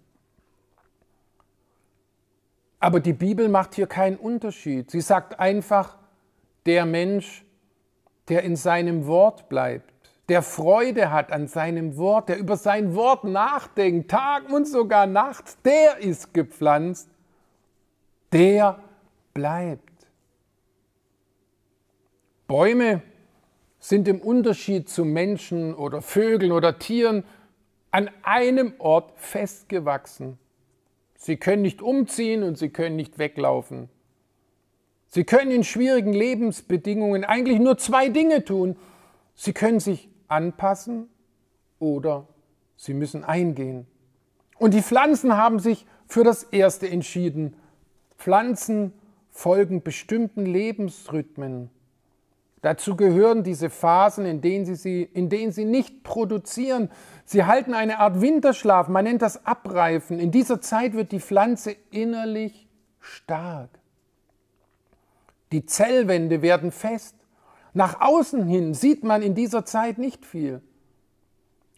Aber 2.80 3.00
die 3.00 3.12
Bibel 3.12 3.48
macht 3.48 3.76
hier 3.76 3.86
keinen 3.86 4.16
Unterschied. 4.16 4.90
Sie 4.90 5.00
sagt 5.00 5.38
einfach, 5.38 5.96
der 6.66 6.84
Mensch, 6.84 7.44
der 8.28 8.42
in 8.42 8.56
seinem 8.56 9.06
Wort 9.06 9.48
bleibt, 9.48 9.93
der 10.28 10.42
Freude 10.42 11.10
hat 11.10 11.32
an 11.32 11.48
seinem 11.48 11.96
Wort, 11.96 12.28
der 12.28 12.38
über 12.38 12.56
sein 12.56 12.94
Wort 12.94 13.24
nachdenkt, 13.24 14.10
Tag 14.10 14.50
und 14.50 14.66
sogar 14.66 15.06
Nacht, 15.06 15.44
der 15.64 15.98
ist 15.98 16.32
gepflanzt, 16.32 17.08
der 18.32 18.82
bleibt. 19.34 19.82
Bäume 22.46 23.02
sind 23.78 24.08
im 24.08 24.20
Unterschied 24.20 24.88
zu 24.88 25.04
Menschen 25.04 25.74
oder 25.74 26.00
Vögeln 26.00 26.52
oder 26.52 26.78
Tieren 26.78 27.24
an 27.90 28.10
einem 28.22 28.74
Ort 28.78 29.12
festgewachsen. 29.16 30.38
Sie 31.16 31.36
können 31.36 31.62
nicht 31.62 31.82
umziehen 31.82 32.42
und 32.42 32.56
sie 32.58 32.70
können 32.70 32.96
nicht 32.96 33.18
weglaufen. 33.18 33.88
Sie 35.06 35.24
können 35.24 35.50
in 35.50 35.64
schwierigen 35.64 36.12
Lebensbedingungen 36.12 37.24
eigentlich 37.24 37.60
nur 37.60 37.78
zwei 37.78 38.08
Dinge 38.08 38.44
tun. 38.44 38.76
Sie 39.34 39.52
können 39.52 39.80
sich 39.80 40.08
anpassen 40.28 41.08
oder 41.78 42.26
sie 42.76 42.94
müssen 42.94 43.24
eingehen. 43.24 43.86
Und 44.58 44.74
die 44.74 44.82
Pflanzen 44.82 45.36
haben 45.36 45.58
sich 45.58 45.86
für 46.06 46.24
das 46.24 46.44
Erste 46.44 46.88
entschieden. 46.88 47.56
Pflanzen 48.16 48.92
folgen 49.30 49.82
bestimmten 49.82 50.46
Lebensrhythmen. 50.46 51.70
Dazu 52.62 52.96
gehören 52.96 53.42
diese 53.42 53.68
Phasen, 53.68 54.24
in 54.24 54.40
denen, 54.40 54.64
sie, 54.64 54.76
sie, 54.76 55.02
in 55.02 55.28
denen 55.28 55.52
sie 55.52 55.66
nicht 55.66 56.02
produzieren. 56.02 56.90
Sie 57.26 57.44
halten 57.44 57.74
eine 57.74 57.98
Art 57.98 58.22
Winterschlaf, 58.22 58.88
man 58.88 59.04
nennt 59.04 59.20
das 59.20 59.44
Abreifen. 59.44 60.18
In 60.18 60.30
dieser 60.30 60.62
Zeit 60.62 60.94
wird 60.94 61.12
die 61.12 61.20
Pflanze 61.20 61.76
innerlich 61.90 62.66
stark. 63.00 63.68
Die 65.52 65.66
Zellwände 65.66 66.40
werden 66.40 66.72
fest. 66.72 67.14
Nach 67.74 68.00
außen 68.00 68.46
hin 68.46 68.72
sieht 68.72 69.02
man 69.02 69.20
in 69.20 69.34
dieser 69.34 69.64
Zeit 69.64 69.98
nicht 69.98 70.24
viel. 70.24 70.62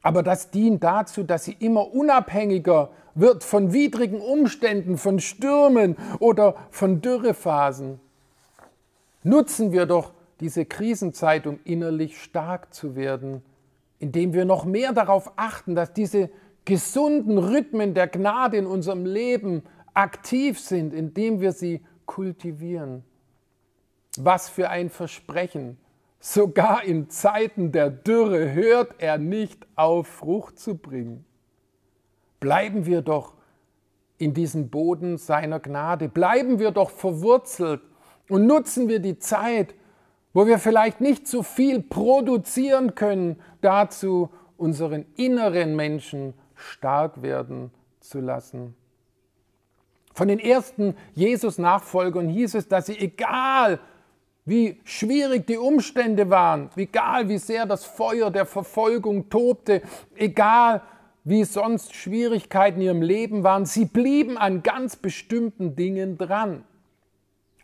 Aber 0.03 0.23
das 0.23 0.51
dient 0.51 0.85
dazu, 0.85 1.25
dass 1.25 1.47
sie 1.47 1.57
immer 1.59 1.93
unabhängiger 1.93 2.91
wird 3.15 3.43
von 3.43 3.73
widrigen 3.73 4.21
Umständen, 4.21 4.99
von 4.99 5.19
Stürmen 5.19 5.97
oder 6.21 6.55
von 6.71 7.01
Dürrephasen. 7.01 7.99
Nutzen 9.25 9.73
wir 9.73 9.87
doch 9.87 10.13
diese 10.39 10.67
Krisenzeit, 10.67 11.47
um 11.47 11.59
innerlich 11.65 12.23
stark 12.23 12.73
zu 12.75 12.95
werden, 12.95 13.43
indem 13.99 14.35
wir 14.35 14.45
noch 14.45 14.67
mehr 14.67 14.93
darauf 14.93 15.33
achten, 15.37 15.75
dass 15.75 15.95
diese 15.95 16.29
gesunden 16.67 17.39
Rhythmen 17.39 17.95
der 17.95 18.07
Gnade 18.07 18.59
in 18.59 18.67
unserem 18.67 19.07
Leben 19.07 19.63
aktiv 19.95 20.61
sind, 20.61 20.93
indem 20.93 21.41
wir 21.41 21.53
sie 21.53 21.81
kultivieren. 22.05 23.03
Was 24.19 24.49
für 24.49 24.69
ein 24.69 24.91
Versprechen 24.91 25.79
Sogar 26.29 26.83
in 26.83 27.09
Zeiten 27.09 27.71
der 27.71 27.89
Dürre 27.89 28.53
hört 28.53 28.97
er 28.99 29.17
nicht 29.17 29.65
auf, 29.77 30.09
Frucht 30.09 30.59
zu 30.59 30.77
bringen. 30.77 31.25
Bleiben 32.41 32.85
wir 32.85 33.03
doch 33.03 33.35
in 34.19 34.35
diesem 34.35 34.69
Boden 34.69 35.19
seiner 35.19 35.61
Gnade. 35.61 36.09
Bleiben 36.09 36.59
wir 36.59 36.73
doch 36.73 36.91
verwurzelt 36.91 37.81
und 38.29 38.45
nutzen 38.45 38.89
wir 38.89 38.99
die 38.99 39.21
Zeit, 39.21 39.77
wo 40.35 40.49
wir 40.49 40.59
vielleicht 40.59 41.01
nicht 41.01 41.29
so 41.29 41.45
viel 41.45 41.81
produzieren 41.81 42.97
können, 42.97 43.41
dazu 43.61 44.29
unseren 44.57 45.07
inneren 45.15 45.77
Menschen 45.77 46.35
stark 46.57 47.23
werden 47.23 47.71
zu 48.01 48.19
lassen. 48.19 48.75
Von 50.13 50.27
den 50.27 50.41
ersten 50.41 50.97
Jesus-Nachfolgern 51.15 52.29
hieß 52.29 52.57
es, 52.57 52.67
dass 52.67 52.87
sie, 52.87 52.99
egal 52.99 53.79
wie 54.47 54.81
schwierig 54.85 55.47
die 55.47 55.59
Umstände 55.59 56.31
waren, 56.31 56.71
egal 56.77 57.29
wie 57.29 57.39
sehr 57.39 57.67
das 57.67 57.85
Feuer 57.85 58.31
der 58.31 58.47
Verfolgung 58.47 59.29
tobte, 59.29 59.83
egal 60.15 60.83
wie 61.25 61.43
sonst 61.43 61.95
Schwierigkeiten 61.95 62.81
in 62.81 62.87
ihrem 62.87 63.03
Leben 63.03 63.43
waren, 63.43 63.67
sie 63.67 63.85
blieben 63.85 64.39
an 64.39 64.63
ganz 64.63 64.95
bestimmten 64.95 65.75
Dingen 65.75 66.17
dran. 66.17 66.65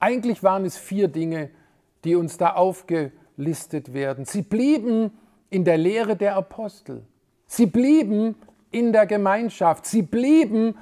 Eigentlich 0.00 0.42
waren 0.42 0.64
es 0.64 0.76
vier 0.76 1.06
Dinge, 1.06 1.50
die 2.02 2.16
uns 2.16 2.36
da 2.36 2.54
aufgelistet 2.54 3.94
werden. 3.94 4.24
Sie 4.24 4.42
blieben 4.42 5.12
in 5.48 5.64
der 5.64 5.78
Lehre 5.78 6.16
der 6.16 6.34
Apostel. 6.34 7.04
Sie 7.46 7.66
blieben 7.66 8.34
in 8.72 8.92
der 8.92 9.06
Gemeinschaft. 9.06 9.86
Sie 9.86 10.02
blieben 10.02 10.74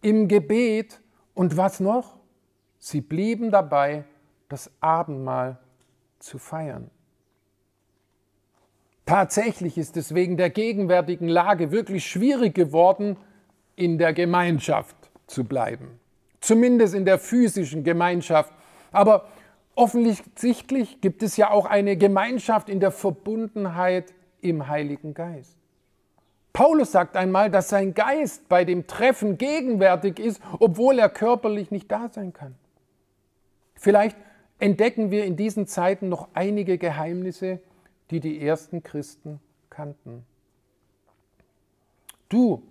im 0.00 0.28
Gebet. 0.28 1.00
Und 1.34 1.56
was 1.56 1.80
noch? 1.80 2.16
Sie 2.78 3.00
blieben 3.00 3.50
dabei, 3.50 4.04
das 4.48 4.70
Abendmahl 4.80 5.58
zu 6.18 6.38
feiern. 6.38 6.90
Tatsächlich 9.06 9.78
ist 9.78 9.96
es 9.96 10.14
wegen 10.14 10.36
der 10.36 10.50
gegenwärtigen 10.50 11.28
Lage 11.28 11.70
wirklich 11.70 12.06
schwierig 12.06 12.54
geworden, 12.54 13.16
in 13.74 13.96
der 13.96 14.12
Gemeinschaft 14.12 14.96
zu 15.26 15.44
bleiben. 15.44 15.98
Zumindest 16.40 16.94
in 16.94 17.04
der 17.04 17.18
physischen 17.18 17.84
Gemeinschaft. 17.84 18.52
Aber 18.92 19.28
offensichtlich 19.74 21.00
gibt 21.00 21.22
es 21.22 21.36
ja 21.36 21.50
auch 21.50 21.64
eine 21.64 21.96
Gemeinschaft 21.96 22.68
in 22.68 22.80
der 22.80 22.90
Verbundenheit 22.90 24.12
im 24.40 24.68
Heiligen 24.68 25.14
Geist. 25.14 25.56
Paulus 26.52 26.92
sagt 26.92 27.16
einmal, 27.16 27.50
dass 27.50 27.68
sein 27.68 27.94
Geist 27.94 28.48
bei 28.48 28.64
dem 28.64 28.86
Treffen 28.86 29.38
gegenwärtig 29.38 30.18
ist, 30.18 30.42
obwohl 30.58 30.98
er 30.98 31.08
körperlich 31.08 31.70
nicht 31.70 31.90
da 31.90 32.08
sein 32.10 32.32
kann. 32.32 32.56
Vielleicht 33.74 34.16
entdecken 34.58 35.10
wir 35.10 35.24
in 35.24 35.36
diesen 35.36 35.66
Zeiten 35.66 36.08
noch 36.08 36.28
einige 36.34 36.78
Geheimnisse, 36.78 37.60
die 38.10 38.20
die 38.20 38.40
ersten 38.40 38.82
Christen 38.82 39.40
kannten. 39.70 40.24
Du, 42.28 42.62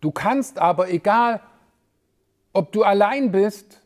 du 0.00 0.10
kannst 0.10 0.58
aber, 0.58 0.90
egal 0.90 1.40
ob 2.52 2.72
du 2.72 2.82
allein 2.82 3.30
bist 3.30 3.82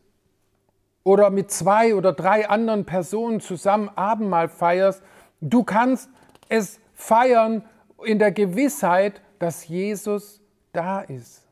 oder 1.03 1.29
mit 1.29 1.51
zwei 1.51 1.95
oder 1.95 2.13
drei 2.13 2.49
anderen 2.49 2.85
Personen 2.85 3.39
zusammen 3.39 3.89
Abendmahl 3.89 4.47
feierst, 4.47 5.03
du 5.41 5.63
kannst 5.63 6.09
es 6.49 6.79
feiern 6.93 7.63
in 8.05 8.19
der 8.19 8.31
Gewissheit, 8.31 9.21
dass 9.39 9.67
Jesus 9.67 10.41
da 10.71 11.01
ist. 11.01 11.42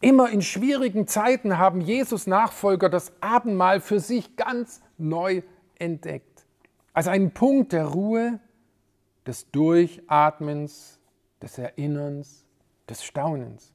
Immer 0.00 0.30
in 0.30 0.42
schwierigen 0.42 1.06
Zeiten 1.06 1.58
haben 1.58 1.80
Jesus 1.80 2.26
Nachfolger 2.26 2.88
das 2.88 3.12
Abendmahl 3.20 3.80
für 3.80 4.00
sich 4.00 4.36
ganz 4.36 4.80
neu 4.98 5.42
entdeckt. 5.78 6.44
Als 6.92 7.08
einen 7.08 7.32
Punkt 7.32 7.72
der 7.72 7.86
Ruhe, 7.86 8.38
des 9.26 9.50
Durchatmens, 9.50 11.00
des 11.42 11.58
Erinnerns, 11.58 12.44
des 12.88 13.04
Staunens. 13.04 13.72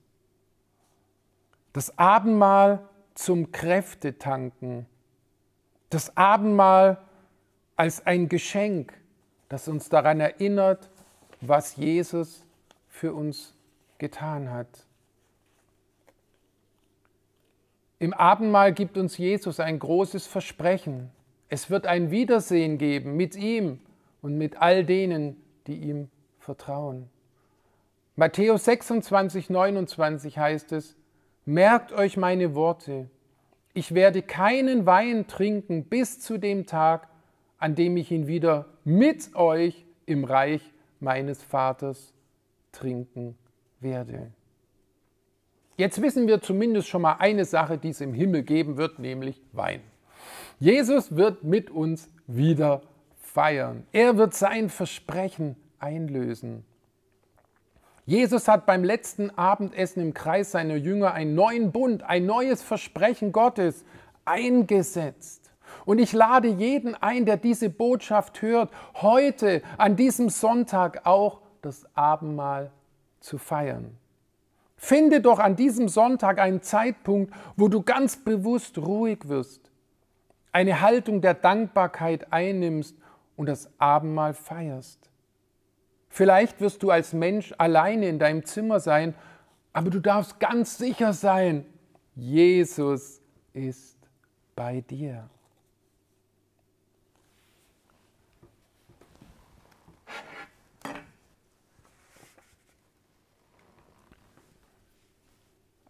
Das 1.74 1.98
Abendmahl 1.98 2.88
zum 3.14 3.52
Kräftetanken. 3.52 4.86
Das 5.90 6.16
Abendmahl 6.16 6.98
als 7.76 8.06
ein 8.06 8.30
Geschenk, 8.30 8.94
das 9.50 9.68
uns 9.68 9.90
daran 9.90 10.20
erinnert, 10.20 10.90
was 11.42 11.76
Jesus 11.76 12.46
für 12.88 13.14
uns 13.14 13.54
getan 13.98 14.52
hat. 14.52 14.86
Im 18.02 18.16
Abendmahl 18.16 18.74
gibt 18.74 18.98
uns 18.98 19.20
Jesus 19.20 19.60
ein 19.60 19.78
großes 19.78 20.26
Versprechen. 20.26 21.12
Es 21.50 21.70
wird 21.70 21.86
ein 21.86 22.10
Wiedersehen 22.10 22.80
geben 22.80 23.16
mit 23.16 23.36
ihm 23.36 23.78
und 24.24 24.40
mit 24.40 24.60
all 24.60 24.84
denen, 24.84 25.38
die 25.68 25.76
ihm 25.76 26.10
vertrauen. 26.40 27.12
Matthäus 28.16 28.66
26, 28.66 29.52
29 29.52 30.36
heißt 30.40 30.72
es, 30.72 30.96
Merkt 31.46 31.94
euch 31.94 32.18
meine 32.18 32.56
Worte, 32.56 33.08
ich 33.76 33.94
werde 33.94 34.24
keinen 34.24 34.88
Wein 34.88 35.28
trinken 35.28 35.84
bis 35.84 36.20
zu 36.20 36.40
dem 36.40 36.66
Tag, 36.66 37.08
an 37.60 37.76
dem 37.76 37.98
ich 37.98 38.10
ihn 38.10 38.26
wieder 38.26 38.66
mit 38.84 39.36
euch 39.36 39.86
im 40.08 40.24
Reich 40.24 40.64
meines 41.00 41.44
Vaters 41.44 42.16
trinken 42.72 43.38
werde. 43.80 44.32
Jetzt 45.78 46.02
wissen 46.02 46.28
wir 46.28 46.42
zumindest 46.42 46.88
schon 46.88 47.02
mal 47.02 47.18
eine 47.20 47.46
Sache, 47.46 47.78
die 47.78 47.90
es 47.90 48.02
im 48.02 48.14
Himmel 48.14 48.44
geben 48.44 48.78
wird, 48.78 49.00
nämlich 49.00 49.42
Wein. 49.52 49.82
Jesus 50.60 51.16
wird 51.16 51.44
mit 51.44 51.72
uns 51.72 52.10
wieder 52.28 52.82
feiern. 53.20 53.86
Er 53.92 54.18
wird 54.18 54.34
sein 54.34 54.70
Versprechen 54.70 55.56
einlösen. 55.80 56.64
Jesus 58.06 58.48
hat 58.48 58.66
beim 58.66 58.84
letzten 58.84 59.30
Abendessen 59.32 60.02
im 60.02 60.14
Kreis 60.14 60.52
seiner 60.52 60.76
Jünger 60.76 61.14
einen 61.14 61.34
neuen 61.34 61.72
Bund, 61.72 62.04
ein 62.04 62.26
neues 62.26 62.62
Versprechen 62.62 63.32
Gottes 63.32 63.86
eingesetzt. 64.26 65.52
Und 65.86 66.00
ich 66.00 66.12
lade 66.14 66.48
jeden 66.48 66.96
ein, 66.96 67.26
der 67.26 67.38
diese 67.38 67.70
Botschaft 67.70 68.42
hört, 68.42 68.70
heute 68.96 69.62
an 69.78 69.96
diesem 69.96 70.30
Sonntag 70.30 71.06
auch 71.06 71.42
das 71.62 71.86
Abendmahl 71.96 72.72
zu 73.20 73.38
feiern. 73.38 73.98
Finde 74.84 75.22
doch 75.22 75.38
an 75.38 75.56
diesem 75.56 75.90
Sonntag 75.90 76.40
einen 76.40 76.64
Zeitpunkt, 76.64 77.32
wo 77.56 77.68
du 77.68 77.84
ganz 77.84 78.18
bewusst 78.18 78.80
ruhig 78.80 79.28
wirst, 79.28 79.70
eine 80.52 80.82
Haltung 80.82 81.22
der 81.22 81.36
Dankbarkeit 81.36 82.34
einnimmst 82.34 82.98
und 83.38 83.46
das 83.46 83.70
Abendmahl 83.78 84.34
feierst. 84.34 85.12
Vielleicht 86.10 86.62
wirst 86.62 86.82
du 86.82 86.90
als 86.90 87.14
Mensch 87.14 87.54
alleine 87.60 88.10
in 88.10 88.18
deinem 88.18 88.44
Zimmer 88.44 88.80
sein, 88.80 89.14
aber 89.72 89.92
du 89.92 90.00
darfst 90.00 90.40
ganz 90.40 90.80
sicher 90.80 91.14
sein, 91.14 91.64
Jesus 92.16 93.22
ist 93.54 94.00
bei 94.56 94.82
dir. 94.82 95.30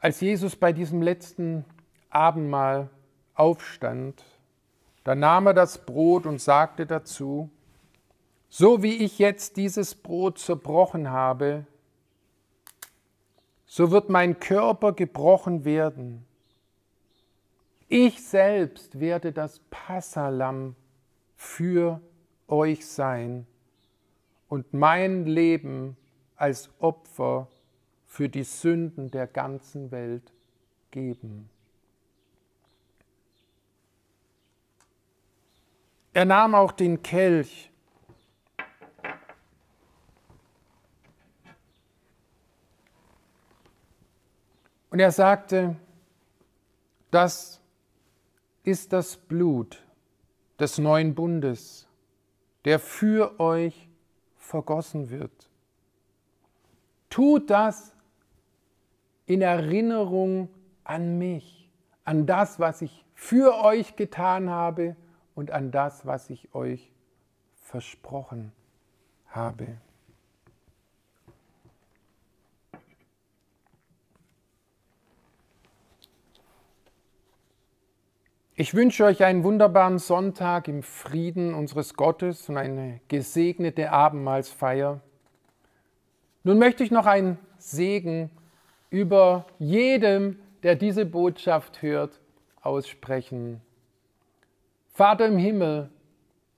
Als 0.01 0.19
Jesus 0.19 0.55
bei 0.55 0.73
diesem 0.73 1.03
letzten 1.03 1.63
Abendmahl 2.09 2.89
aufstand, 3.35 4.23
da 5.03 5.13
nahm 5.13 5.45
er 5.45 5.53
das 5.53 5.85
Brot 5.85 6.25
und 6.25 6.41
sagte 6.41 6.87
dazu, 6.87 7.51
so 8.49 8.81
wie 8.81 8.95
ich 8.95 9.19
jetzt 9.19 9.57
dieses 9.57 9.93
Brot 9.93 10.39
zerbrochen 10.39 11.11
habe, 11.11 11.67
so 13.67 13.91
wird 13.91 14.09
mein 14.09 14.39
Körper 14.39 14.91
gebrochen 14.93 15.65
werden. 15.65 16.25
Ich 17.87 18.23
selbst 18.23 18.99
werde 18.99 19.31
das 19.31 19.59
Passalam 19.69 20.75
für 21.35 22.01
euch 22.47 22.87
sein 22.87 23.45
und 24.49 24.73
mein 24.73 25.27
Leben 25.27 25.95
als 26.37 26.71
Opfer 26.79 27.47
für 28.11 28.27
die 28.27 28.43
Sünden 28.43 29.09
der 29.09 29.25
ganzen 29.25 29.89
Welt 29.89 30.33
geben. 30.91 31.49
Er 36.11 36.25
nahm 36.25 36.53
auch 36.53 36.73
den 36.73 37.01
Kelch 37.01 37.71
und 44.89 44.99
er 44.99 45.11
sagte, 45.13 45.77
das 47.11 47.61
ist 48.63 48.91
das 48.91 49.15
Blut 49.15 49.81
des 50.59 50.77
neuen 50.77 51.15
Bundes, 51.15 51.87
der 52.65 52.77
für 52.77 53.39
euch 53.39 53.87
vergossen 54.35 55.09
wird. 55.09 55.49
Tut 57.09 57.49
das 57.49 57.95
in 59.31 59.41
Erinnerung 59.41 60.49
an 60.83 61.17
mich, 61.17 61.69
an 62.03 62.25
das, 62.25 62.59
was 62.59 62.81
ich 62.81 63.05
für 63.13 63.63
euch 63.63 63.95
getan 63.95 64.49
habe 64.49 64.97
und 65.35 65.51
an 65.51 65.71
das, 65.71 66.05
was 66.05 66.29
ich 66.29 66.53
euch 66.53 66.91
versprochen 67.61 68.51
habe. 69.29 69.67
Ich 78.55 78.73
wünsche 78.73 79.05
euch 79.05 79.23
einen 79.23 79.45
wunderbaren 79.45 79.97
Sonntag 79.97 80.67
im 80.67 80.83
Frieden 80.83 81.53
unseres 81.53 81.93
Gottes 81.93 82.49
und 82.49 82.57
eine 82.57 82.99
gesegnete 83.07 83.93
Abendmahlsfeier. 83.93 84.99
Nun 86.43 86.59
möchte 86.59 86.83
ich 86.83 86.91
noch 86.91 87.05
einen 87.05 87.39
Segen 87.57 88.29
über 88.91 89.47
jedem, 89.57 90.37
der 90.61 90.75
diese 90.75 91.05
Botschaft 91.05 91.81
hört, 91.81 92.19
aussprechen. 92.61 93.61
Vater 94.93 95.25
im 95.25 95.37
Himmel, 95.37 95.89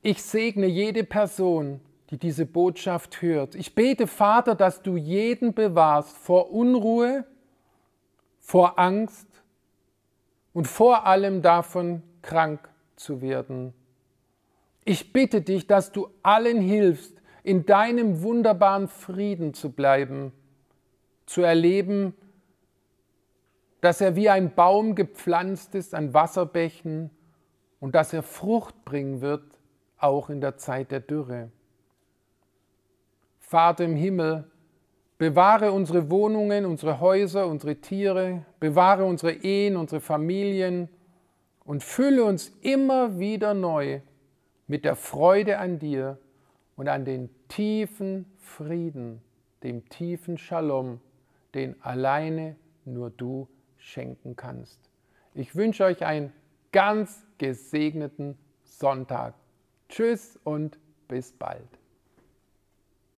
ich 0.01 0.21
segne 0.21 0.65
jede 0.65 1.05
Person, 1.05 1.79
die 2.09 2.17
diese 2.17 2.45
Botschaft 2.45 3.21
hört. 3.21 3.55
Ich 3.55 3.73
bete, 3.73 4.07
Vater, 4.07 4.55
dass 4.55 4.81
du 4.81 4.97
jeden 4.97 5.53
bewahrst 5.53 6.17
vor 6.17 6.51
Unruhe, 6.51 7.23
vor 8.39 8.77
Angst 8.77 9.27
und 10.51 10.67
vor 10.67 11.05
allem 11.05 11.41
davon, 11.41 12.03
krank 12.21 12.69
zu 12.95 13.21
werden. 13.21 13.73
Ich 14.85 15.13
bitte 15.13 15.41
dich, 15.41 15.67
dass 15.67 15.91
du 15.91 16.09
allen 16.23 16.59
hilfst, 16.59 17.21
in 17.43 17.65
deinem 17.65 18.21
wunderbaren 18.21 18.87
Frieden 18.87 19.53
zu 19.53 19.71
bleiben, 19.71 20.33
zu 21.25 21.41
erleben, 21.41 22.13
dass 23.81 23.99
er 23.99 24.15
wie 24.15 24.29
ein 24.29 24.55
Baum 24.55 24.95
gepflanzt 24.95 25.75
ist 25.75 25.93
an 25.93 26.13
Wasserbächen 26.13 27.09
und 27.79 27.95
dass 27.95 28.13
er 28.13 28.23
Frucht 28.23 28.85
bringen 28.85 29.21
wird, 29.21 29.43
auch 29.97 30.29
in 30.29 30.41
der 30.41 30.57
Zeit 30.57 30.91
der 30.91 31.01
Dürre. 31.01 31.51
Vater 33.39 33.83
im 33.83 33.95
Himmel, 33.95 34.45
bewahre 35.17 35.71
unsere 35.71 36.09
Wohnungen, 36.09 36.65
unsere 36.65 36.99
Häuser, 36.99 37.47
unsere 37.47 37.75
Tiere, 37.75 38.45
bewahre 38.59 39.05
unsere 39.05 39.33
Ehen, 39.33 39.77
unsere 39.77 40.01
Familien 40.01 40.89
und 41.65 41.83
fülle 41.83 42.23
uns 42.23 42.49
immer 42.61 43.19
wieder 43.19 43.53
neu 43.53 44.01
mit 44.67 44.85
der 44.85 44.95
Freude 44.95 45.59
an 45.59 45.79
dir 45.79 46.17
und 46.75 46.87
an 46.87 47.05
den 47.05 47.29
tiefen 47.47 48.25
Frieden, 48.37 49.21
dem 49.61 49.87
tiefen 49.89 50.37
Shalom, 50.37 50.99
den 51.53 51.81
alleine 51.81 52.55
nur 52.85 53.09
du 53.09 53.47
schenken 53.77 54.35
kannst. 54.35 54.89
Ich 55.33 55.55
wünsche 55.55 55.83
euch 55.85 56.05
einen 56.05 56.31
ganz 56.71 57.25
gesegneten 57.37 58.37
Sonntag. 58.63 59.35
Tschüss 59.89 60.39
und 60.43 60.79
bis 61.07 61.31
bald. 61.33 61.67